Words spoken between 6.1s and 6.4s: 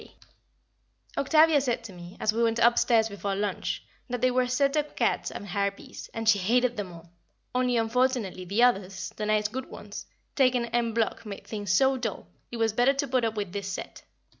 and she